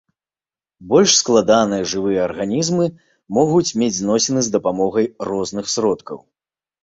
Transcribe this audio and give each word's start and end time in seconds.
Больш 0.91 1.11
складаныя 1.21 1.83
жывыя 1.91 2.19
арганізмы 2.29 2.85
могуць 3.39 3.75
мець 3.81 3.91
зносіны 3.99 4.39
з 4.47 4.53
дапамогай 4.57 5.05
розных 5.33 5.65
сродкаў. 5.77 6.17